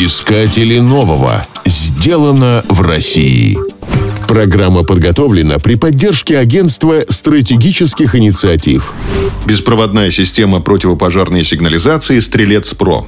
[0.00, 1.44] Искатели нового.
[1.66, 3.58] Сделано в России.
[4.28, 8.92] Программа подготовлена при поддержке Агентства стратегических инициатив.
[9.44, 13.04] Беспроводная система противопожарной сигнализации «Стрелец-Про».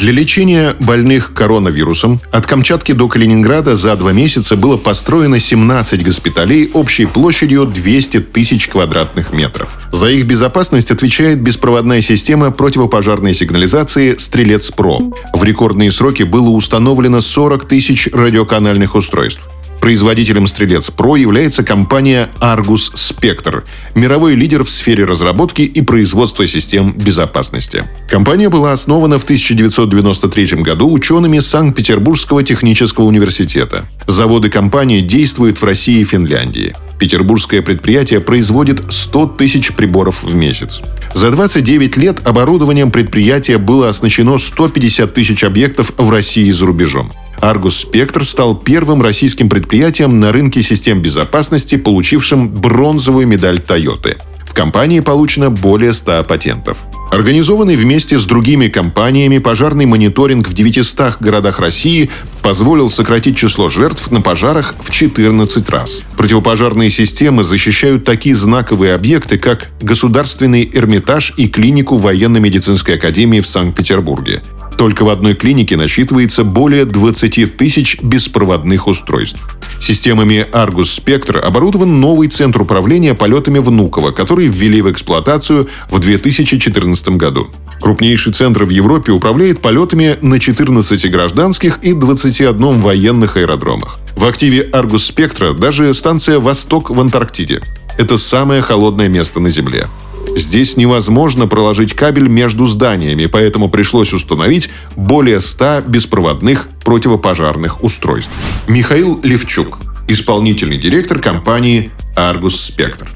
[0.00, 6.70] Для лечения больных коронавирусом от Камчатки до Калининграда за два месяца было построено 17 госпиталей
[6.72, 9.76] общей площадью 200 тысяч квадратных метров.
[9.92, 15.00] За их безопасность отвечает беспроводная система противопожарной сигнализации «Стрелец-Про».
[15.34, 19.42] В рекордные сроки было установлено 40 тысяч радиоканальных устройств.
[19.80, 23.62] Производителем «Стрелец Про» является компания Argus Spectre,
[23.94, 27.84] мировой лидер в сфере разработки и производства систем безопасности.
[28.08, 33.86] Компания была основана в 1993 году учеными Санкт-Петербургского технического университета.
[34.06, 36.76] Заводы компании действуют в России и Финляндии.
[36.98, 40.82] Петербургское предприятие производит 100 тысяч приборов в месяц.
[41.14, 47.10] За 29 лет оборудованием предприятия было оснащено 150 тысяч объектов в России и за рубежом.
[47.40, 54.18] Argus Spectre стал первым российским предприятием на рынке систем безопасности, получившим бронзовую медаль Toyota.
[54.44, 56.82] В компании получено более 100 патентов.
[57.12, 62.10] Организованный вместе с другими компаниями пожарный мониторинг в 900 городах России
[62.42, 66.00] позволил сократить число жертв на пожарах в 14 раз.
[66.16, 74.42] Противопожарные системы защищают такие знаковые объекты, как Государственный Эрмитаж и клинику Военно-медицинской академии в Санкт-Петербурге.
[74.80, 79.46] Только в одной клинике насчитывается более 20 тысяч беспроводных устройств.
[79.78, 87.08] Системами Argus Spectre оборудован новый центр управления полетами Внуково, который ввели в эксплуатацию в 2014
[87.18, 87.50] году.
[87.82, 93.98] Крупнейший центр в Европе управляет полетами на 14 гражданских и 21 военных аэродромах.
[94.16, 97.60] В активе Argus Spectre даже станция «Восток» в Антарктиде.
[97.98, 99.88] Это самое холодное место на Земле.
[100.36, 108.30] Здесь невозможно проложить кабель между зданиями, поэтому пришлось установить более 100 беспроводных противопожарных устройств.
[108.68, 113.08] Михаил Левчук, исполнительный директор компании Аргус-Спектр.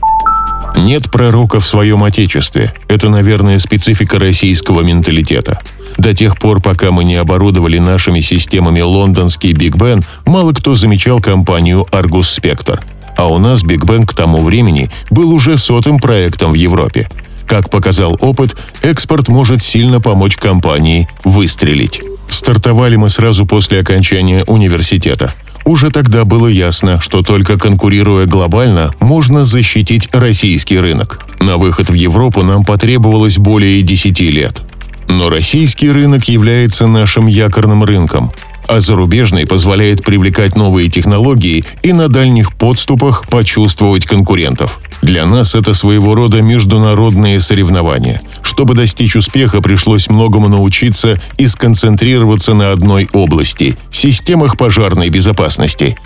[0.77, 2.75] Нет пророка в своем отечестве.
[2.89, 5.61] Это, наверное, специфика российского менталитета.
[5.99, 11.21] До тех пор, пока мы не оборудовали нашими системами лондонский Биг Бен, мало кто замечал
[11.21, 12.81] компанию Аргус-Спектр–
[13.17, 17.09] а у нас Биг Бен к тому времени был уже сотым проектом в Европе.
[17.47, 22.03] Как показал опыт, экспорт может сильно помочь компании выстрелить.
[22.29, 25.33] Стартовали мы сразу после окончания университета.
[25.65, 31.27] Уже тогда было ясно, что только конкурируя глобально, можно защитить российский рынок.
[31.41, 34.61] На выход в Европу нам потребовалось более 10 лет.
[35.09, 38.33] Но российский рынок является нашим якорным рынком
[38.67, 44.81] а зарубежный позволяет привлекать новые технологии и на дальних подступах почувствовать конкурентов.
[45.03, 48.23] Для нас это своего рода международные соревнования.
[48.43, 55.97] Чтобы достичь успеха, пришлось многому научиться и сконцентрироваться на одной области– системах пожарной безопасности.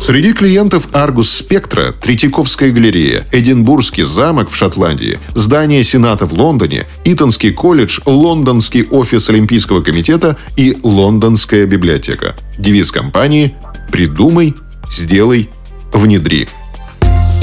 [0.00, 7.52] Среди клиентов Argus Spectra Третьяковская галерея, Эдинбургский замок в Шотландии, здание Сената в Лондоне, Итонский
[7.52, 12.34] колледж, Лондонский офис Олимпийского комитета и Лондонская библиотека.
[12.58, 13.54] Девиз компании
[13.90, 14.54] «Придумай,
[14.90, 15.48] сделай,
[15.92, 16.48] внедри».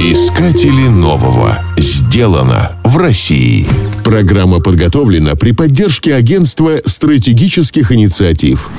[0.04, 1.64] Искатели нового.
[1.78, 3.68] Сделано в России.
[4.04, 8.70] Программа подготовлена при поддержке Агентства стратегических инициатив.